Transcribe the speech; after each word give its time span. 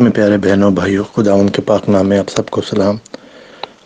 میں 0.00 0.10
پیارے 0.10 0.36
بہنوں، 0.38 0.70
بھائیوں، 0.70 1.04
خدا 1.04 1.32
ان 1.32 1.50
کے 1.50 1.62
پاک 1.62 1.88
نامے 1.88 2.18
آپ 2.18 2.30
سب 2.30 2.50
کو 2.50 2.62
سلام۔ 2.62 2.96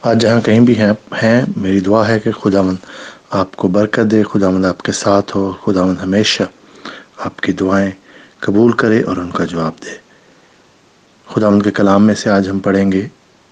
آج 0.02 0.20
جہاں 0.20 0.40
کہیں 0.40 0.60
بھی 0.60 0.78
ہیں 0.78 0.92
ہیں، 1.22 1.42
میری 1.56 1.80
دعا 1.80 2.08
ہے 2.08 2.20
کہ 2.20 2.32
خدا 2.32 2.62
مند 2.62 2.76
آپ 3.30 3.56
کو 3.56 3.68
برکت 3.68 4.10
دے 4.10 4.22
خدا 4.22 4.68
آپ 4.68 4.82
کے 4.82 4.92
ساتھ 4.92 5.36
ہو 5.36 5.52
خدا 5.64 5.84
ہمیشہ 6.02 6.42
آپ 7.18 7.40
کی 7.40 7.52
دعائیں 7.52 7.90
قبول 8.40 8.72
کرے 8.72 9.02
اور 9.02 9.16
ان 9.16 9.30
کا 9.30 9.44
جواب 9.44 9.72
دے۔ 9.84 9.96
خدا 11.34 11.46
ان 11.46 11.62
کے 11.62 11.70
کلام 11.70 12.06
میں 12.06 12.14
سے 12.14 12.30
آج 12.30 12.48
ہم 12.48 12.58
پڑھیں 12.58 12.92
گے 12.92 13.08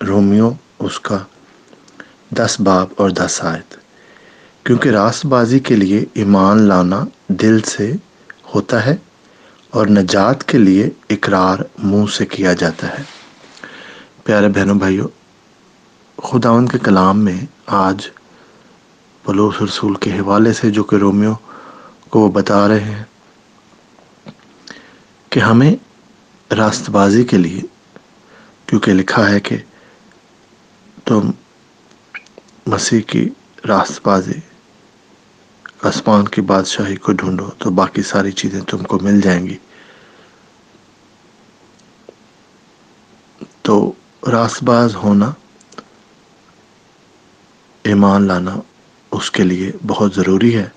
رومیو 0.07 0.50
اس 0.79 1.00
کا 1.00 1.18
دس 2.30 2.61
باب 2.61 2.89
اور 2.96 3.11
دس 3.11 3.41
آیت۔ 3.45 3.77
کیونکہ 4.66 4.89
راست 4.89 5.27
بازی 5.27 5.59
کے 5.59 5.77
لیے 5.77 6.05
ایمان 6.14 6.62
لانا 6.62 7.05
دل 7.29 7.61
سے 7.61 7.93
ہوتا 8.55 8.86
ہے 8.86 8.96
اور 9.75 9.86
نجات 9.86 10.45
کے 10.45 10.59
لیے 10.59 10.90
اقرار 11.11 11.59
منہ 11.79 12.04
سے 12.07 12.27
کیا 12.27 12.52
جاتا 12.52 12.98
ہے۔ 12.98 13.02
پیارے 14.25 14.48
بہنوں، 14.48 14.75
بھائیوں 14.75 15.08
خداون 16.22 16.68
کے 16.68 16.79
کلام 16.79 17.25
میں 17.25 17.46
آج 17.67 18.11
پلوس 19.25 19.54
رسول 19.62 19.95
کے 19.95 20.11
حوالے 20.11 20.53
سے 20.53 20.71
جو 20.71 20.84
کہ 20.84 20.96
رومیو 20.96 21.34
کو 22.11 22.21
وہ 22.21 22.29
بتا 22.29 22.68
رہے 22.68 22.81
ہیں 22.81 23.04
کہ 25.31 25.40
ہمیں 25.40 25.75
راست 26.54 26.90
بازی 26.90 27.25
کے 27.25 27.39
لیے، 27.39 27.62
کیونکہ 28.67 28.93
لکھا 28.93 29.31
ہے 29.31 29.40
کہ 29.40 29.56
تم 31.04 31.31
مسیح 32.67 33.00
کی 33.00 33.28
راست 33.69 34.00
بازی 34.03 34.41
آسمان 35.83 36.28
کی 36.28 36.41
بادشاہی 36.41 36.97
کو 36.97 37.12
ڈھونڈو 37.12 37.50
تو 37.59 37.70
باقی 37.70 38.03
ساری 38.03 38.33
چیزیں 38.33 38.61
تم 38.61 38.78
کو 38.78 38.98
مل 39.03 39.20
جائیں 39.20 39.47
گی 39.47 39.56
تو 43.62 43.92
راست 44.34 44.64
باز 44.64 44.97
ہونا، 44.97 45.33
ایمان 47.83 48.22
لانا 48.22 48.56
اس 49.11 49.31
کے 49.31 49.42
لیے 49.42 49.72
بہت 49.86 50.14
ضروری 50.14 50.56
ہے۔ 50.56 50.69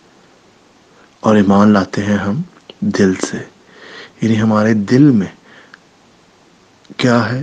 اور 1.20 1.36
ایمان 1.36 1.70
لاتے 1.70 2.04
ہیں 2.04 2.18
ہم 2.18 2.42
دل 2.80 3.16
سے۔ 3.16 3.38
یعنی 4.22 4.42
ہمارے 4.42 4.74
دل 4.74 5.04
میں 5.04 5.28
کیا 6.98 7.32
ہے 7.32 7.42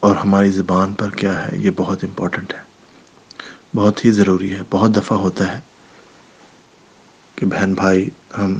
اور 0.00 0.16
ہماری 0.16 0.50
زبان 0.50 0.94
پر 0.94 1.10
کیا 1.10 1.46
ہے، 1.46 1.58
یہ 1.58 1.70
بہت 1.76 2.04
امپورٹنٹ 2.04 2.54
ہے۔ 2.54 2.62
بہت 3.74 4.04
ہی 4.04 4.10
ضروری 4.10 4.54
ہے، 4.54 4.60
بہت 4.70 4.96
دفعہ 4.96 5.18
ہوتا 5.18 5.54
ہے 5.54 5.60
کہ 7.34 7.46
بہن 7.46 7.74
بھائی، 7.74 8.08
ہم 8.38 8.58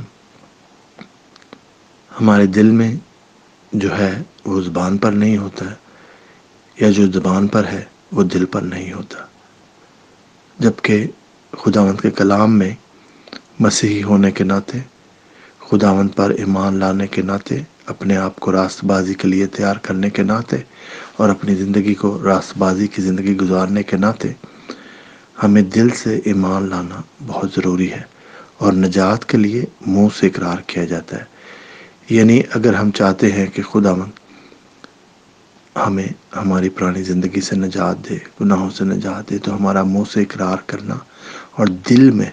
ہمارے 2.21 2.45
دل 2.45 2.71
میں 2.71 2.95
جو 3.71 3.97
ہے 3.97 4.21
وہ 4.45 4.61
زبان 4.61 4.97
پر 4.97 5.11
نہیں 5.11 5.37
ہوتا 5.37 5.71
ہے۔ 5.71 5.88
یا 6.79 6.89
جو 6.89 7.11
زبان 7.11 7.47
پر 7.47 7.67
ہے 7.67 7.83
وہ 8.11 8.23
دل 8.23 8.45
پر 8.45 8.61
نہیں 8.61 8.93
ہوتا۔ 8.93 9.25
جبکہ 10.59 11.07
خداوند 11.51 12.01
کے 12.01 12.11
کلام 12.11 12.59
میں 12.59 12.75
مسیحی 13.59 14.03
ہونے 14.03 14.31
کے 14.31 14.43
ناطے، 14.43 14.79
خداوند 15.59 16.09
پر 16.15 16.29
ایمان 16.29 16.75
لانے 16.75 17.07
کے 17.07 17.21
ناطے، 17.21 17.61
اپنے 17.85 18.17
آپ 18.17 18.35
کو 18.35 18.51
راست 18.51 18.85
بازی 18.85 19.13
کے 19.13 19.27
لیے 19.27 19.47
تیار 19.47 19.75
کرنے 19.75 20.09
کے 20.09 20.23
ناطے 20.23 20.57
اور 21.17 21.29
اپنی 21.29 21.55
زندگی 21.55 21.93
کو 21.93 22.23
راست 22.23 22.57
بازی 22.57 22.87
کی 22.87 23.01
زندگی 23.01 23.37
گزارنے 23.37 23.83
کے 23.83 23.97
ناطے، 23.97 24.29
ہمیں 25.43 25.61
دل 25.61 25.89
سے 25.89 26.19
ایمان 26.25 26.69
لانا 26.69 27.01
بہت 27.27 27.49
ضروری 27.55 27.91
ہے 27.91 28.01
اور 28.57 28.73
نجات 28.73 29.25
کے 29.25 29.37
لیے 29.37 29.65
منہ 29.85 30.07
سے 30.19 30.27
اقرار 30.27 30.57
کیا 30.67 30.85
جاتا 30.85 31.17
ہے۔ 31.17 31.23
یعنی 32.09 32.41
اگر 32.53 32.73
ہم 32.73 32.91
چاہتے 32.91 33.31
ہیں 33.31 33.45
کہ 33.45 33.61
خدا 33.63 33.95
مند 33.95 34.11
ہمیں 35.85 36.07
ہماری 36.35 36.69
پرانی 36.69 37.03
زندگی 37.03 37.41
سے 37.41 37.55
نجات 37.55 38.09
دے، 38.09 38.17
گناہوں 38.41 38.69
سے 38.69 38.83
نجات 38.85 39.29
دے، 39.29 39.37
تو 39.37 39.55
ہمارا 39.55 39.83
منہ 39.83 40.03
سے 40.13 40.21
اقرار 40.21 40.57
کرنا 40.65 40.97
اور 41.51 41.67
دل 41.89 42.11
میں 42.11 42.29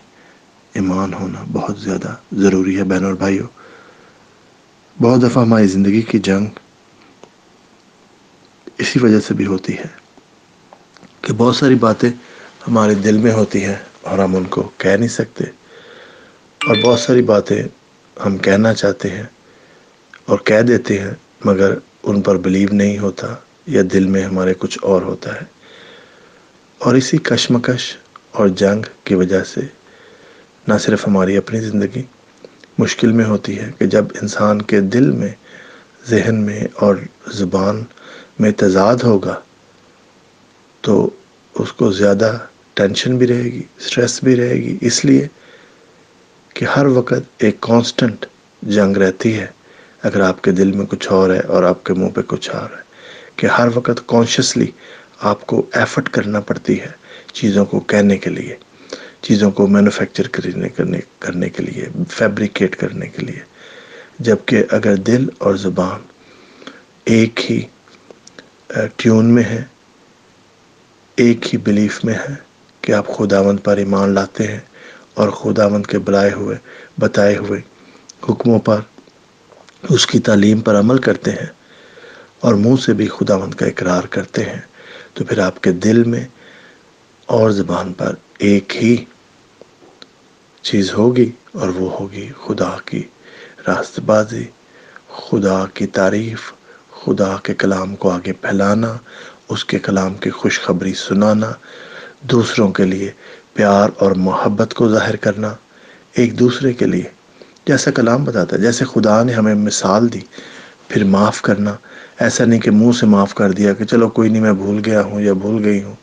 ایمان 0.75 1.15
ہونا 1.15 1.45
بہت 1.53 1.81
زیادہ 1.81 2.15
ضروری 2.33 2.79
ہے 2.79 2.85
بہن 2.85 3.05
اور 3.05 3.15
بھائیوں۔ 3.15 3.49
بہت 4.97 5.23
دفعہ 5.23 5.43
ہماری 5.43 5.67
زندگی 5.67 6.03
کی 6.03 6.19
جنگ 6.19 6.47
اسی 8.79 8.99
وجہ 8.99 9.21
سے 9.21 9.35
بھی 9.35 9.47
ہوتی 9.47 9.77
ہے 9.79 9.89
کہ 11.21 11.33
بہت 11.33 11.57
ساری 11.57 11.75
باتیں 11.75 12.11
ہمارے 12.69 12.95
دل 12.95 13.19
میں 13.19 13.33
ہوتی 13.33 13.65
ہیں 13.65 13.77
اور 14.03 14.19
ہم 14.19 14.37
ان 14.37 14.45
کو 14.45 14.71
کہہ 14.79 14.97
نہیں 14.97 15.09
سکتے 15.09 15.45
اور 16.61 16.77
بہت 16.85 17.01
ساری 17.01 17.23
باتیں 17.23 17.63
ہم 18.17 18.39
کہنا 18.39 18.75
چاہتے 18.75 19.11
ہیں 19.11 19.25
اور 20.25 20.39
کہہ 20.39 20.61
دیتے 20.61 20.99
ہیں 20.99 21.11
مگر 21.45 21.75
ان 22.03 22.23
پر 22.23 22.37
بلیو 22.37 22.69
نہیں 22.73 22.99
ہوتا۔ 22.99 23.35
یا 23.67 23.83
دل 23.93 24.07
میں 24.07 24.23
ہمارے 24.23 24.55
کچھ 24.59 24.79
اور 24.83 25.03
ہوتا 25.03 25.35
ہے۔ 25.35 25.45
اور 26.79 26.95
اسی 26.95 27.19
کشمکش 27.19 27.97
اور 28.31 28.49
جنگ 28.49 28.83
کی 29.05 29.15
وجہ 29.15 29.45
سے 29.45 29.61
نہ 30.69 30.75
صرف 30.81 31.09
ہماری 31.09 31.37
اپنی 31.37 31.61
زندگی 31.61 32.03
مشکل 32.79 33.13
میں 33.13 33.25
ہوتی 33.25 33.59
ہے 33.59 33.71
کہ 33.79 33.87
جب 33.87 34.05
انسان 34.23 34.63
کے 34.63 34.81
دل 34.81 35.13
میں، 35.13 35.29
ذہن 36.09 36.35
میں 36.35 36.65
اور 36.75 36.97
زبان 37.27 37.85
میں 38.39 38.53
تضاد 38.57 38.97
ہوگا، 39.05 39.41
تو 40.81 41.11
اس 41.55 41.73
کو 41.73 41.93
زیادہ 41.93 42.39
ٹینشن 42.75 43.17
بھی 43.19 43.27
رہے 43.27 43.45
گی، 43.45 43.63
سٹریس 43.81 44.25
بھی 44.25 44.37
رہے 44.37 44.55
گی۔ 44.55 44.79
اس 44.81 45.05
لیے 45.05 45.29
کہ 46.55 46.65
ہر 46.65 46.87
وقت 46.87 47.15
ایک 47.39 47.61
کانسٹنٹ 47.61 48.27
جنگ 48.63 48.97
رہتی 48.97 49.39
ہے۔ 49.39 49.47
اگر 50.03 50.21
آپ 50.21 50.43
کے 50.43 50.51
دل 50.51 50.73
میں 50.73 50.87
کچھ 50.87 51.09
اور 51.09 51.31
ہے 51.31 51.41
اور 51.41 51.63
آپ 51.63 51.85
کے 51.85 51.95
منہ 51.95 52.09
پہ 52.09 52.21
کچھ 52.27 52.51
اور 52.51 52.71
ہے۔ 52.71 52.86
کہ 53.37 53.47
ہر 53.47 53.69
وقت 53.75 54.07
کانشیسلی 54.07 54.71
آپ 55.21 55.47
کو 55.47 55.67
ایفرٹ 55.73 56.09
کرنا 56.09 56.41
پڑتی 56.41 56.81
ہے 56.81 56.91
چیزوں 57.33 57.65
کو 57.65 57.81
کہنے 57.81 58.17
کے 58.17 58.31
لیے، 58.31 58.55
چیزوں 59.21 59.51
کو 59.51 59.67
مینوفیکچر 59.67 60.29
کرنے 60.29 60.69
کرنے 60.69 61.01
کرنے 61.19 61.49
کے 61.49 61.63
لیے 61.63 61.87
فیبریکیٹ 62.11 62.77
کرنے 62.77 63.07
کے 63.07 63.23
لیے۔ 63.23 63.41
جبکہ 64.19 64.65
اگر 64.71 64.97
دل 64.97 65.29
اور 65.39 65.55
زبان 65.55 66.01
ایک 67.05 67.51
ہی 67.51 67.61
ٹیون 68.97 69.27
میں 69.27 69.45
ہے 69.45 69.63
ایک 71.17 71.53
ہی 71.53 71.59
بلیف 71.59 72.05
میں 72.05 72.15
ہے 72.15 72.35
کہ 72.81 72.93
آپ 72.93 73.07
خداوند 73.17 73.61
پر 73.65 73.77
ایمان 73.77 74.15
لاتے 74.15 74.47
ہیں 74.47 74.61
اور 75.15 75.29
خداوند 75.29 75.87
کے 75.87 75.99
بلائے 75.99 76.33
ہوئے، 76.33 76.57
بتائے 76.99 77.37
ہوئے 77.37 77.61
حکموں 78.31 78.59
پر، 78.59 78.81
اس 79.89 80.07
کی 80.07 80.19
تعلیم 80.19 80.61
پر 80.61 80.79
عمل 80.79 80.99
کرتے 80.99 81.31
ہیں 81.31 81.47
اور 82.47 82.55
منہ 82.55 82.77
سے 82.77 82.93
بھی 82.93 83.07
خداوند 83.09 83.55
کا 83.55 83.67
اقرار 83.67 84.03
کرتے 84.03 84.45
ہیں، 84.45 84.61
تو 85.15 85.25
پھر 85.25 85.39
آپ 85.39 85.63
کے 85.63 85.73
دل 85.73 86.05
میں 86.05 86.25
اور 87.27 87.51
زبان 87.51 87.93
پر 87.93 88.15
ایک 88.39 88.77
ہی 88.77 89.05
چیز 90.63 90.93
ہوگی 90.95 91.31
اور 91.53 91.69
وہ 91.69 91.91
ہوگی 92.01 92.29
خدا 92.47 92.77
کی 92.85 93.03
راست 93.69 94.01
بازی 94.01 94.45
خدا 95.09 95.65
کی 95.75 95.87
تعریف، 95.87 96.53
خدا 96.91 97.37
کے 97.43 97.55
کلام 97.55 97.97
کو 97.97 98.11
آگے 98.11 98.33
پھیلانا، 98.33 98.95
اس 99.49 99.65
کے 99.65 99.79
کلام 99.79 100.15
کی 100.15 100.31
خوشخبری 100.31 100.95
سنانا، 100.95 101.53
دوسروں 102.21 102.73
کے 102.73 102.85
لیے 102.85 103.11
پیار 103.55 103.89
اور 103.97 104.11
محبت 104.11 104.75
کو 104.75 104.89
ظاہر 104.89 105.17
کرنا، 105.17 105.55
ایک 106.13 106.39
دوسرے 106.39 106.73
کے 106.73 106.87
لیے۔ 106.87 107.09
جیسا 107.67 107.91
کلام 107.91 108.25
بتاتا 108.25 108.57
ہے، 108.57 108.61
جیسے 108.61 108.85
خدا 108.85 109.23
نے 109.23 109.33
ہمیں 109.33 109.55
مثال 109.55 110.13
دی 110.13 110.21
پھر 110.89 111.05
معاف 111.05 111.43
کرنا۔ 111.43 111.77
ایسا 112.19 112.45
نہیں 112.45 112.61
کہ 112.61 112.71
منہ 112.71 112.93
سے 112.93 113.07
معاف 113.07 113.35
کر 113.35 113.51
دیا 113.51 113.75
کہ 113.75 113.85
چلو 113.85 114.09
کوئی 114.09 114.31
نہیں، 114.31 114.43
میں 114.43 114.53
بھول 114.53 114.83
گیا 114.87 115.03
ہوں 115.03 115.21
یا 115.21 115.33
بھول 115.33 115.65
گئی 115.65 115.83
ہوں، 115.83 115.95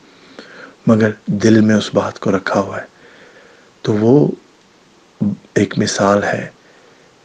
مگر 0.88 1.11
دل 1.25 1.61
میں 1.61 1.75
اس 1.75 1.94
بات 1.94 2.19
کو 2.19 2.38
رکھا 2.38 2.59
ہوا 2.59 2.77
ہے۔ 2.77 2.85
تو 3.81 3.93
وہ 3.93 4.31
ایک 5.55 5.79
مثال 5.79 6.23
ہے، 6.23 6.49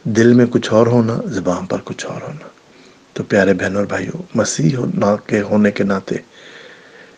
دل 0.03 0.33
میں 0.33 0.45
کچھ 0.49 0.73
اور 0.73 0.87
ہونا، 0.87 1.19
زبان 1.25 1.65
پر 1.65 1.77
کچھ 1.83 2.05
اور 2.05 2.21
ہونا۔ 2.21 2.47
تو 3.13 3.23
پیارے 3.23 3.53
بہن 3.53 3.75
اور 3.75 3.85
بھائیوں، 3.85 4.21
مسیح 4.35 4.69
کے، 5.25 5.41
ہونے 5.41 5.71
کے 5.71 5.83
ناطے 5.83 6.15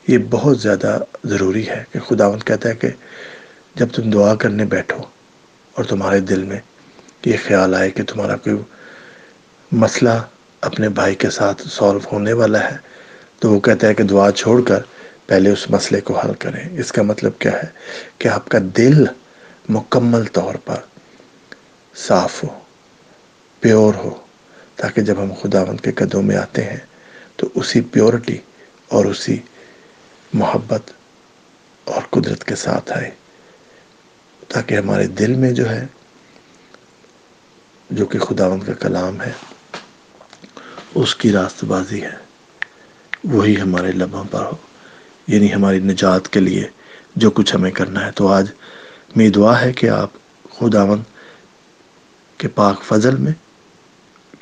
یہ 0.08 0.18
بہت 0.30 0.60
زیادہ 0.60 1.00
ضروری 1.24 1.68
ہے 1.68 1.84
کہ 1.92 2.00
خداوند 2.00 2.44
کہتا 2.44 2.70
ہے 2.70 2.76
کہ 2.76 2.88
جب 3.76 3.88
تم 3.96 4.10
دعا 4.10 4.36
کرنے 4.36 4.66
بیٹھو 4.66 5.02
اور 5.74 5.84
تمہارے 5.84 6.20
دل 6.20 6.44
میں 6.44 6.60
یہ 7.26 7.34
خیال 7.48 7.76
آئے 7.76 7.92
کہ 7.92 8.04
تمہارا 8.04 8.36
کوئی 8.36 8.56
مسئلہ 9.72 10.10
اپنے 10.62 10.90
بھائی 10.90 11.16
کے 11.16 11.30
ساتھ 11.30 11.68
سولو 11.68 12.00
ہونے 12.12 12.34
والا 12.34 12.72
ہے، 12.72 12.78
تو 13.40 13.52
وہ 13.52 13.60
کہتا 13.60 13.88
ہے 13.88 13.94
کہ 13.94 14.04
دعا 14.04 14.32
چھوڑ 14.32 14.62
کر 14.62 14.82
پہلے 15.26 15.52
اس 15.52 15.70
مسئلے 15.70 16.02
کو 16.02 16.20
حل 16.20 16.34
کریں۔ 16.34 16.80
اس 16.80 16.92
کا 16.92 17.02
مطلب 17.02 17.32
کیا 17.40 17.52
ہے؟ 17.52 17.68
کہ 18.18 18.28
آپ 18.28 18.50
کا 18.50 18.58
دل 18.78 19.06
مکمل 19.70 20.26
طور 20.26 20.56
پر 20.56 20.76
صاف 21.96 22.44
ہو، 22.44 22.60
پیور 23.60 23.94
ہو، 23.94 24.22
تاکہ 24.76 25.02
جب 25.02 25.24
ہم 25.24 25.34
خداوند 25.42 25.80
کے 25.80 25.92
قدوں 25.92 26.22
میں 26.22 26.38
آتے 26.38 26.64
ہیں 26.64 26.78
تو 27.36 27.50
اسی 27.56 27.82
پیورٹی 27.82 28.38
اور 28.88 29.06
اسی 29.06 29.38
محبت 30.34 30.92
اور 31.84 32.02
قدرت 32.10 32.44
کے 32.44 32.56
ساتھ 32.56 32.92
آئے۔ 32.92 33.12
تاکہ 34.48 34.76
ہمارے 34.76 35.08
دل 35.08 35.34
میں 35.34 35.52
جو 35.52 35.70
ہے، 35.70 35.86
جو 37.90 38.06
کہ 38.06 38.20
خداوند 38.20 38.64
کا 38.64 38.74
کلام 38.74 39.22
ہے 39.22 39.32
اس 40.96 41.16
کی 41.16 41.32
راست 41.32 41.64
بازی 41.64 42.02
ہے۔ 42.02 42.16
وہی 43.24 43.62
ہمارے 43.62 43.92
لبوں 43.92 44.24
پر 44.32 44.42
ہو۔ 44.42 44.56
یعنی 45.28 45.54
ہماری 45.54 45.80
نجات 45.80 46.30
کے 46.30 46.40
لیے 46.40 46.68
جو 47.16 47.32
کچھ 47.32 47.56
ہمیں 47.56 47.72
کرنا 47.72 48.06
ہے۔ 48.06 48.12
تو 48.12 48.28
آج 48.28 48.48
میری 49.16 49.30
دعا 49.30 49.62
ہے 49.62 49.74
کہ 49.74 49.90
آپ 49.90 50.10
خداون 50.60 51.02
کے 52.38 52.48
پاک 52.48 52.84
فضل 52.84 53.16
میں، 53.16 53.32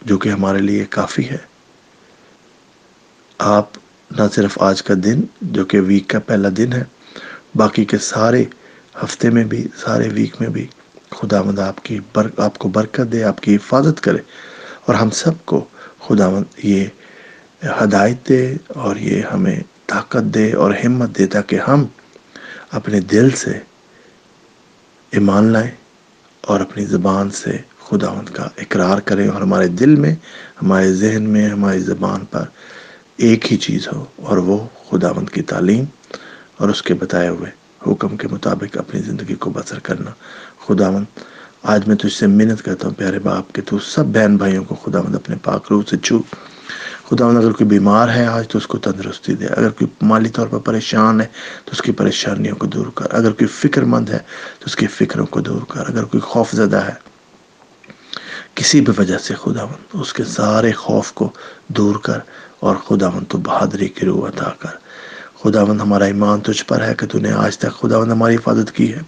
جو 0.01 0.17
کہ 0.17 0.29
ہمارے 0.29 0.59
لیے 0.59 0.85
کافی 0.85 1.29
ہے، 1.29 1.37
آپ 3.37 3.69
نہ 4.11 4.21
صرف 4.35 4.61
آج 4.61 4.83
کا 4.83 4.93
دن، 5.03 5.21
جو 5.41 5.65
کہ 5.65 5.79
ویک 5.79 6.07
کا 6.07 6.19
پہلا 6.19 6.49
دن 6.57 6.73
ہے، 6.73 6.83
باقی 7.55 7.85
کے 7.85 7.97
سارے 7.97 8.45
ہفتے 9.03 9.29
میں 9.29 9.43
بھی، 9.43 9.67
سارے 9.77 10.09
ویک 10.09 10.35
میں 10.39 10.49
بھی 10.49 10.67
خدا 11.09 11.41
مند 11.41 11.59
آپ 11.59 11.85
کی 11.85 11.99
بر، 12.15 12.27
آپ 12.37 12.57
کو 12.57 12.69
برکت 12.69 13.11
دے، 13.11 13.23
آپ 13.23 13.41
کی 13.41 13.55
حفاظت 13.55 14.01
کرے۔ 14.01 14.17
اور 14.85 14.95
ہم 14.95 15.09
سب 15.09 15.45
کو 15.45 15.65
خدا 16.01 16.29
یہ 16.63 16.85
ہدایت 17.63 18.29
دے 18.29 18.55
اور 18.67 18.95
یہ 18.95 19.21
ہمیں 19.33 19.59
طاقت 19.85 20.23
دے 20.23 20.53
اور 20.53 20.71
ہمت 20.85 21.17
دے 21.17 21.25
تاکہ 21.27 21.59
ہم 21.67 21.85
اپنے 22.71 22.99
دل 22.99 23.29
سے 23.29 23.59
ایمان 25.11 25.43
لائیں 25.43 25.71
اور 26.41 26.59
اپنی 26.59 26.85
زبان 26.85 27.29
سے 27.29 27.57
خداوند 27.79 28.29
کا 28.29 28.43
اقرار 28.57 28.97
کریں 28.99 29.27
اور 29.27 29.41
ہمارے 29.41 29.67
دل 29.67 29.95
میں، 29.95 30.15
ہمارے 30.61 30.93
ذہن 30.93 31.23
میں، 31.23 31.49
ہماری 31.49 31.79
زبان 31.79 32.25
پر 32.25 32.43
ایک 33.17 33.51
ہی 33.51 33.57
چیز 33.57 33.87
ہو 33.87 34.05
اور 34.15 34.37
وہ 34.37 34.67
خداوند 34.89 35.29
کی 35.29 35.41
تعلیم 35.41 35.85
اور 36.57 36.69
اس 36.69 36.81
کے 36.81 36.93
بتائے 36.93 37.27
ہوئے 37.27 37.51
حکم 37.87 38.17
کے 38.17 38.27
مطابق 38.27 38.77
اپنی 38.77 39.01
زندگی 39.01 39.35
کو 39.35 39.49
بسر 39.49 39.79
کرنا۔ 39.79 40.11
خداوند 40.67 41.05
آج 41.63 41.87
میں 41.87 41.95
تجھ 41.95 42.13
سے 42.13 42.27
محنت 42.27 42.61
کرتا 42.61 42.87
ہوں، 42.87 42.95
پیارے 42.95 43.19
باپ، 43.19 43.53
کہ 43.53 43.61
تو 43.65 43.79
سب 43.79 44.05
بہن 44.05 44.37
بھائیوں 44.37 44.63
کو 44.63 44.75
خداوند 44.75 45.15
اپنے 45.15 45.35
پاک 45.43 45.67
روح 45.69 45.83
سے 45.89 45.97
چھو۔ 45.97 46.19
خداوند 47.09 47.37
اگر 47.37 47.51
کوئی 47.51 47.69
بیمار 47.69 48.09
ہے 48.09 48.25
آج، 48.25 48.47
تو 48.47 48.57
اس 48.57 48.67
کو 48.67 48.77
تندرستی 48.77 49.33
دے۔ 49.33 49.45
اگر 49.45 49.69
کوئی 49.69 49.87
مالی 50.01 50.29
طور 50.29 50.47
پر 50.47 50.57
پریشان 50.57 51.21
ہے، 51.21 51.25
تو 51.65 51.71
اس 51.71 51.81
کی 51.81 51.91
پریشانیوں 51.91 52.55
کو 52.55 52.65
دور 52.65 52.85
کر۔ 52.95 53.05
اگر 53.11 53.31
کوئی 53.31 53.47
فکر 53.47 53.81
مند 53.81 54.09
ہے، 54.09 54.19
تو 54.59 54.63
اس 54.65 54.75
کی 54.75 54.87
فکروں 54.87 55.25
کو 55.25 55.41
دور 55.41 55.61
کر۔ 55.67 55.83
اگر 55.87 56.03
کوئی 56.03 56.21
خوف 56.21 56.51
زدہ 56.51 56.77
ہے، 56.77 57.09
کسی 58.55 58.81
بھی 58.81 58.93
وجہ 58.97 59.17
سے 59.17 59.33
خداوند 59.33 60.01
اس 60.01 60.13
کے 60.13 60.23
سارے 60.23 60.71
خوف 60.71 61.13
کو 61.13 61.31
دور 61.67 61.95
کر 61.95 62.19
اور 62.59 62.75
خداوند 62.75 63.25
تو 63.29 63.37
بہادری 63.37 63.87
کی 63.87 64.05
روح 64.05 64.27
عطا 64.27 64.49
کر۔ 64.59 64.69
خداوند 65.43 65.81
ہمارا 65.81 66.05
ایمان 66.05 66.41
تجھ 66.41 66.65
پر 66.65 66.83
ہے 66.83 66.95
کہ 66.95 67.07
تو 67.07 67.19
نے 67.19 67.31
آج 67.31 67.57
تک 67.57 67.81
خداوند 67.81 68.11
ہماری 68.11 68.35
حفاظت 68.35 68.71
کی 68.71 68.93
ہے۔ 68.93 68.99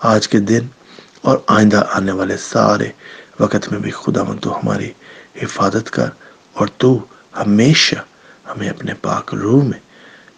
آج 0.00 0.28
کے 0.28 0.40
دن 0.40 0.60
اور 1.26 1.38
آئندہ 1.46 1.82
آنے 1.92 2.12
والے 2.12 2.36
سارے 2.36 2.90
وقت 3.40 3.72
میں 3.72 3.80
بھی 3.80 3.90
خدا 3.90 4.22
من 4.22 4.38
تو 4.38 4.58
ہماری 4.58 4.90
حفاظت 5.42 5.90
کر 5.90 6.08
اور 6.52 6.66
تو 6.76 7.04
ہمیشہ 7.36 7.96
ہمیں 8.48 8.68
اپنے 8.68 8.94
پاک 8.94 9.34
روح 9.34 9.64
میں 9.64 9.80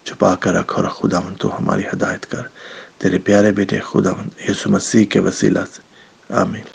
چھپا 0.04 0.34
کر 0.34 0.52
رکھ 0.52 0.72
اور 0.76 0.84
خدا 0.84 1.20
من 1.20 1.34
تو 1.34 1.58
ہماری 1.58 1.82
ہدایت 1.92 2.26
کر۔ 2.26 2.42
تیرے 2.98 3.18
پیارے 3.18 3.50
بیٹے 3.52 3.78
خدا 3.78 4.12
من 4.12 4.28
یسو 4.48 4.70
مسیح 4.70 5.04
کے 5.06 5.20
وسیلہ 5.20 5.64
سے۔ 5.72 5.80
آمین۔ 6.34 6.64